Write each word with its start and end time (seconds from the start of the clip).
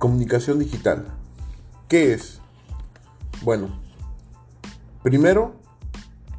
Comunicación 0.00 0.58
digital. 0.58 1.04
¿Qué 1.86 2.14
es? 2.14 2.40
Bueno, 3.42 3.68
primero 5.02 5.56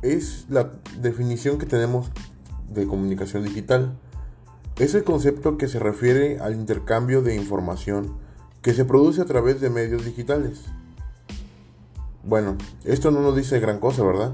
es 0.01 0.47
la 0.49 0.71
definición 0.99 1.59
que 1.59 1.67
tenemos 1.67 2.09
de 2.69 2.87
comunicación 2.87 3.43
digital. 3.43 3.99
Es 4.79 4.95
el 4.95 5.03
concepto 5.03 5.59
que 5.59 5.67
se 5.67 5.77
refiere 5.77 6.39
al 6.39 6.55
intercambio 6.55 7.21
de 7.21 7.35
información 7.35 8.17
que 8.63 8.73
se 8.73 8.83
produce 8.83 9.21
a 9.21 9.25
través 9.25 9.61
de 9.61 9.69
medios 9.69 10.05
digitales. 10.05 10.61
Bueno, 12.23 12.57
esto 12.83 13.11
no 13.11 13.21
nos 13.21 13.35
dice 13.35 13.59
gran 13.59 13.79
cosa, 13.79 14.03
¿verdad? 14.03 14.33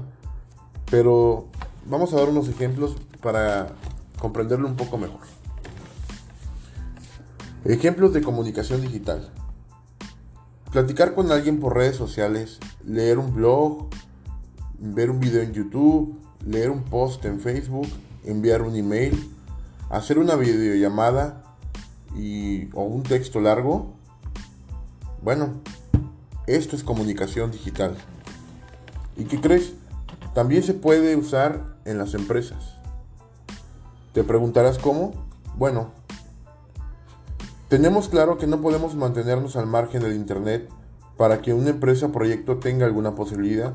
Pero 0.90 1.48
vamos 1.84 2.14
a 2.14 2.16
dar 2.16 2.30
unos 2.30 2.48
ejemplos 2.48 2.96
para 3.20 3.74
comprenderlo 4.18 4.68
un 4.68 4.76
poco 4.76 4.96
mejor. 4.96 5.20
Ejemplos 7.68 8.14
de 8.14 8.22
comunicación 8.22 8.80
digital. 8.80 9.30
Platicar 10.72 11.14
con 11.14 11.30
alguien 11.30 11.60
por 11.60 11.76
redes 11.76 11.96
sociales, 11.96 12.60
leer 12.82 13.18
un 13.18 13.34
blog, 13.34 13.88
ver 14.78 15.10
un 15.10 15.20
video 15.20 15.42
en 15.42 15.52
YouTube, 15.52 16.18
leer 16.46 16.70
un 16.70 16.82
post 16.82 17.26
en 17.26 17.40
Facebook, 17.40 17.86
enviar 18.24 18.62
un 18.62 18.74
email, 18.74 19.30
hacer 19.90 20.18
una 20.18 20.34
videollamada 20.36 21.42
y, 22.16 22.70
o 22.72 22.84
un 22.84 23.02
texto 23.02 23.38
largo. 23.38 23.92
Bueno, 25.20 25.60
esto 26.46 26.74
es 26.74 26.82
comunicación 26.82 27.50
digital. 27.50 27.98
¿Y 29.14 29.24
qué 29.24 29.42
crees? 29.42 29.74
También 30.34 30.62
se 30.62 30.72
puede 30.72 31.16
usar 31.16 31.76
en 31.84 31.98
las 31.98 32.14
empresas. 32.14 32.78
¿Te 34.14 34.24
preguntarás 34.24 34.78
cómo? 34.78 35.12
Bueno, 35.58 35.97
tenemos 37.68 38.08
claro 38.08 38.38
que 38.38 38.46
no 38.46 38.60
podemos 38.60 38.94
mantenernos 38.94 39.56
al 39.56 39.66
margen 39.66 40.02
del 40.02 40.14
Internet 40.14 40.68
para 41.18 41.42
que 41.42 41.52
una 41.52 41.70
empresa 41.70 42.06
o 42.06 42.12
proyecto 42.12 42.58
tenga 42.58 42.86
alguna 42.86 43.14
posibilidad. 43.14 43.74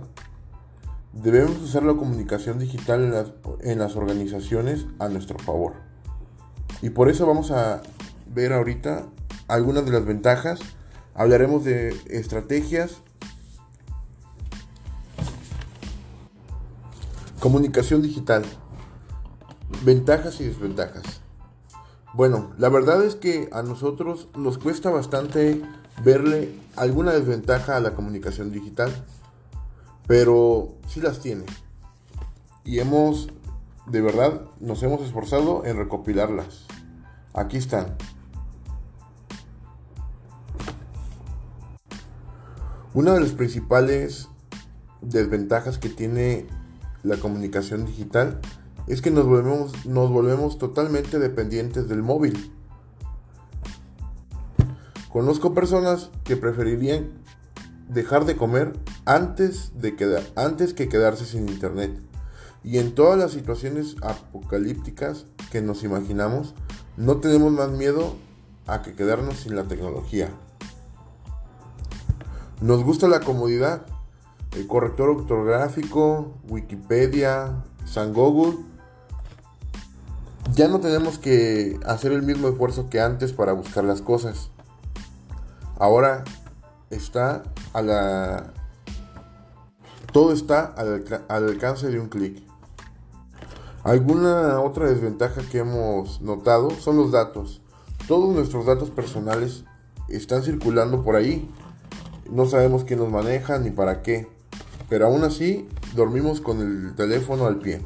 Debemos 1.12 1.62
usar 1.62 1.84
la 1.84 1.94
comunicación 1.94 2.58
digital 2.58 3.04
en 3.04 3.12
las, 3.12 3.32
en 3.62 3.80
las 3.80 3.96
organizaciones 3.96 4.88
a 4.98 5.10
nuestro 5.10 5.38
favor. 5.38 5.74
Y 6.82 6.90
por 6.90 7.10
eso 7.10 7.28
vamos 7.28 7.52
a 7.52 7.84
ver 8.34 8.52
ahorita 8.52 9.06
algunas 9.48 9.86
de 9.86 9.92
las 9.92 10.06
ventajas. 10.06 10.60
Hablaremos 11.14 11.64
de 11.64 11.90
estrategias. 12.08 12.98
Comunicación 17.40 18.02
digital. 18.02 18.44
Ventajas 19.84 20.42
y 20.42 20.46
desventajas. 20.46 21.23
Bueno, 22.14 22.52
la 22.60 22.70
verdad 22.70 23.04
es 23.04 23.16
que 23.16 23.50
a 23.52 23.64
nosotros 23.64 24.28
nos 24.36 24.60
cuesta 24.60 24.92
bastante 24.92 25.60
verle 26.04 26.54
alguna 26.76 27.12
desventaja 27.12 27.76
a 27.76 27.80
la 27.80 27.96
comunicación 27.96 28.52
digital, 28.52 28.92
pero 30.06 30.76
sí 30.88 31.02
las 31.02 31.22
tiene. 31.22 31.46
Y 32.64 32.78
hemos, 32.78 33.30
de 33.88 34.02
verdad, 34.02 34.42
nos 34.60 34.84
hemos 34.84 35.02
esforzado 35.02 35.66
en 35.66 35.76
recopilarlas. 35.76 36.68
Aquí 37.34 37.58
están. 37.58 37.98
Una 42.94 43.16
de 43.16 43.22
las 43.22 43.32
principales 43.32 44.30
desventajas 45.02 45.80
que 45.80 45.90
tiene 45.90 46.46
la 47.02 47.18
comunicación 47.18 47.86
digital 47.86 48.40
es 48.40 48.63
que 49.02 49.12
nos 49.12 49.26
volvemos, 49.26 49.86
nos 49.86 50.10
volvemos 50.10 50.58
totalmente 50.58 51.20
dependientes 51.20 51.88
del 51.88 52.04
móvil. 52.04 52.52
Conozco 55.10 55.54
personas 55.54 56.10
que 56.24 56.38
preferirían 56.38 57.12
dejar 57.88 58.26
de 58.26 58.36
comer 58.36 58.74
antes, 59.06 59.72
de 59.80 60.24
antes 60.36 60.74
que 60.74 60.90
quedarse 60.90 61.26
sin 61.26 61.48
internet. 61.48 61.98
Y 62.64 62.78
en 62.78 62.96
todas 62.96 63.18
las 63.18 63.32
situaciones 63.32 63.96
apocalípticas 64.02 65.26
que 65.52 65.62
nos 65.62 65.84
imaginamos, 65.84 66.56
no 66.98 67.18
tenemos 67.18 67.52
más 67.52 67.70
miedo 67.72 68.16
a 68.68 68.82
que 68.82 68.96
quedarnos 68.96 69.38
sin 69.38 69.56
la 69.56 69.66
tecnología. 69.66 70.30
Nos 72.62 72.84
gusta 72.84 73.08
la 73.08 73.20
comodidad, 73.20 73.86
el 74.54 74.68
corrector 74.68 75.10
ortográfico, 75.10 76.34
Wikipedia, 76.48 77.64
San 77.86 78.14
Google 78.14 78.73
ya 80.54 80.68
no 80.68 80.80
tenemos 80.80 81.18
que 81.18 81.80
hacer 81.86 82.12
el 82.12 82.22
mismo 82.22 82.48
esfuerzo 82.48 82.90
que 82.90 83.02
antes 83.02 83.34
para 83.34 83.54
buscar 83.54 83.84
las 83.84 84.02
cosas. 84.02 84.52
Ahora 85.80 86.24
está 86.90 87.44
a 87.74 87.82
la... 87.82 88.54
Todo 90.12 90.32
está 90.32 90.66
al, 90.66 91.04
alcance 91.28 91.90
de 91.90 92.00
un 92.00 92.08
clic. 92.08 92.44
Alguna 93.84 94.62
otra 94.62 94.88
desventaja 94.88 95.42
que 95.52 95.60
hemos 95.60 96.22
notado 96.22 96.70
son 96.72 96.98
los 96.98 97.12
datos. 97.12 97.62
Todos 98.08 98.34
nuestros 98.34 98.68
datos 98.68 98.92
personales 98.92 99.66
están 100.08 100.44
circulando 100.44 101.04
por 101.04 101.16
ahí. 101.16 101.50
No 102.30 102.46
sabemos 102.46 102.84
quién 102.84 103.00
los 103.00 103.10
maneja 103.10 103.58
ni 103.58 103.72
para 103.72 104.04
qué. 104.04 104.28
Pero 104.88 105.08
aún 105.08 105.24
así 105.24 105.68
dormimos 105.96 106.42
con 106.42 106.60
el 106.62 106.96
teléfono 106.96 107.48
al 107.48 107.58
pie. 107.58 107.82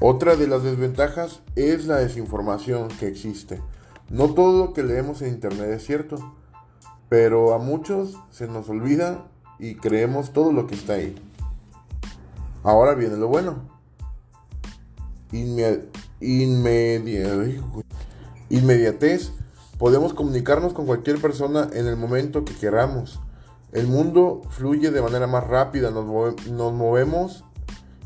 Otra 0.00 0.36
de 0.36 0.46
las 0.46 0.62
desventajas 0.62 1.40
es 1.56 1.86
la 1.86 1.96
desinformación 1.96 2.86
que 2.86 3.08
existe. 3.08 3.60
No 4.10 4.32
todo 4.32 4.66
lo 4.66 4.72
que 4.72 4.84
leemos 4.84 5.22
en 5.22 5.30
Internet 5.30 5.70
es 5.70 5.84
cierto, 5.84 6.34
pero 7.08 7.52
a 7.52 7.58
muchos 7.58 8.16
se 8.30 8.46
nos 8.46 8.68
olvida 8.68 9.26
y 9.58 9.74
creemos 9.74 10.32
todo 10.32 10.52
lo 10.52 10.68
que 10.68 10.76
está 10.76 10.92
ahí. 10.92 11.16
Ahora 12.62 12.94
viene 12.94 13.16
lo 13.16 13.26
bueno. 13.26 13.56
inmediatez. 18.50 19.32
Podemos 19.78 20.14
comunicarnos 20.14 20.74
con 20.74 20.86
cualquier 20.86 21.20
persona 21.20 21.70
en 21.72 21.88
el 21.88 21.96
momento 21.96 22.44
que 22.44 22.54
queramos. 22.54 23.18
El 23.72 23.88
mundo 23.88 24.42
fluye 24.50 24.92
de 24.92 25.02
manera 25.02 25.26
más 25.26 25.44
rápida, 25.44 25.90
nos 25.90 26.06
movemos 26.06 27.44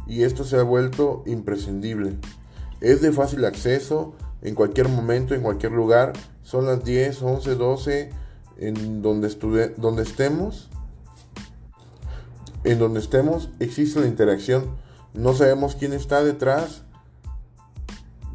y 0.06 0.22
esto 0.22 0.44
se 0.44 0.56
ha 0.56 0.62
vuelto 0.62 1.22
imprescindible. 1.26 2.16
Es 2.80 3.00
de 3.00 3.12
fácil 3.12 3.44
acceso 3.44 4.14
en 4.42 4.54
cualquier 4.54 4.88
momento, 4.88 5.34
en 5.34 5.42
cualquier 5.42 5.72
lugar. 5.72 6.12
Son 6.42 6.66
las 6.66 6.84
10, 6.84 7.22
11, 7.22 7.54
12 7.54 8.10
en 8.58 9.02
donde, 9.02 9.74
donde 9.76 10.02
estemos. 10.02 10.68
En 12.64 12.78
donde 12.78 13.00
estemos 13.00 13.50
existe 13.60 14.00
la 14.00 14.06
interacción. 14.06 14.76
No 15.14 15.34
sabemos 15.34 15.76
quién 15.76 15.92
está 15.92 16.22
detrás 16.24 16.82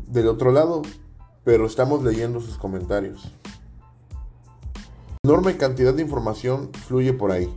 del 0.08 0.28
otro 0.28 0.52
lado, 0.52 0.82
pero 1.44 1.66
estamos 1.66 2.04
leyendo 2.04 2.40
sus 2.40 2.58
comentarios. 2.58 3.32
Enorme 5.24 5.58
cantidad 5.58 5.94
de 5.94 6.04
información 6.04 6.72
fluye 6.88 7.12
por 7.14 7.32
ahí. 7.32 7.54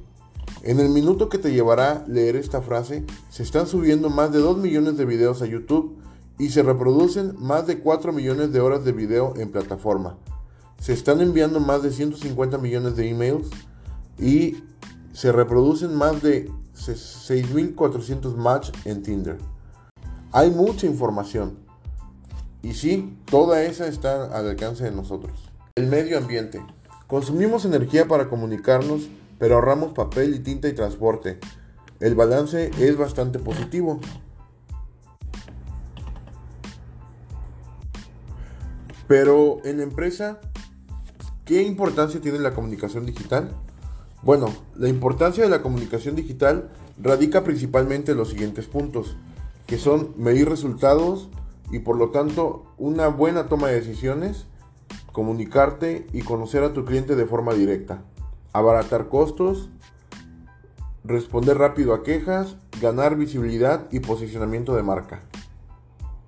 En 0.63 0.79
el 0.79 0.91
minuto 0.91 1.31
que 1.31 1.39
te 1.39 1.53
llevará 1.53 2.05
leer 2.07 2.37
esta 2.37 2.61
frase, 2.61 3.05
se 3.31 3.43
están 3.43 3.67
subiendo 3.67 4.11
más 4.11 4.31
de 4.31 4.41
2 4.41 4.59
millones 4.59 4.99
de 4.99 5.07
videos 5.07 5.41
a 5.41 5.47
YouTube 5.47 5.97
y 6.39 6.51
se 6.51 6.63
reproducen 6.63 7.35
más 7.39 7.67
de 7.67 7.79
4 7.79 8.13
millones 8.13 8.53
de 8.53 8.61
horas 8.61 8.85
de 8.85 8.93
video 8.93 9.33
en 9.37 9.51
plataforma. 9.51 10.19
Se 10.79 10.93
están 10.93 11.23
enviando 11.23 11.61
más 11.61 11.83
de 11.83 11.91
150 11.91 12.59
millones 12.59 12.95
de 12.97 13.09
emails 13.09 13.49
y 14.19 14.63
se 15.15 15.33
reproducen 15.33 15.95
más 15.95 16.23
de 16.23 16.51
6.400 16.75 18.37
match 18.37 18.71
en 18.85 19.03
Tinder. 19.03 19.39
Hay 20.33 20.51
mucha 20.51 20.87
información. 20.87 21.59
Y 22.63 22.75
sí, 22.75 23.17
toda 23.25 23.63
esa 23.63 23.87
está 23.87 24.27
al 24.27 24.47
alcance 24.47 24.85
de 24.85 24.91
nosotros. 24.91 25.51
El 25.77 25.87
medio 25.87 26.19
ambiente. 26.19 26.63
Consumimos 27.07 27.65
energía 27.65 28.07
para 28.07 28.29
comunicarnos 28.29 29.09
pero 29.41 29.55
ahorramos 29.55 29.95
papel 29.95 30.35
y 30.35 30.41
tinta 30.41 30.69
y 30.69 30.75
transporte. 30.75 31.41
El 31.99 32.15
balance 32.15 32.71
es 32.79 32.97
bastante 32.97 33.39
positivo. 33.39 33.99
Pero 39.09 39.65
en 39.65 39.79
la 39.79 39.83
empresa, 39.83 40.41
¿qué 41.47 41.63
importancia 41.63 42.21
tiene 42.21 42.39
la 42.39 42.53
comunicación 42.53 43.07
digital? 43.07 43.51
Bueno, 44.23 44.55
la 44.77 44.91
importancia 44.91 45.43
de 45.43 45.49
la 45.51 45.63
comunicación 45.63 46.15
digital 46.17 46.69
radica 47.03 47.43
principalmente 47.43 48.13
en 48.13 48.19
los 48.19 48.29
siguientes 48.29 48.67
puntos, 48.67 49.17
que 49.67 49.79
son 49.79 50.13
medir 50.19 50.51
resultados 50.51 51.31
y 51.73 51.79
por 51.79 51.97
lo 51.97 52.11
tanto 52.11 52.67
una 52.77 53.09
buena 53.09 53.47
toma 53.47 53.69
de 53.69 53.81
decisiones, 53.81 54.45
comunicarte 55.13 56.07
y 56.13 56.21
conocer 56.21 56.63
a 56.63 56.75
tu 56.75 56.85
cliente 56.85 57.17
de 57.17 57.25
forma 57.25 57.55
directa 57.55 58.05
abaratar 58.53 59.09
costos, 59.09 59.71
responder 61.05 61.59
rápido 61.59 61.95
a 61.95 62.03
quejas, 62.03 62.57
ganar 62.81 63.17
visibilidad 63.17 63.87
y 63.91 64.01
posicionamiento 64.01 64.75
de 64.75 64.83
marca. 64.83 65.21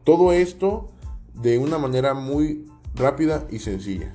Todo 0.04 0.32
esto 0.32 0.88
de 1.34 1.58
una 1.58 1.78
manera 1.78 2.14
muy 2.14 2.70
rápida 2.94 3.46
y 3.50 3.58
sencilla. 3.60 4.12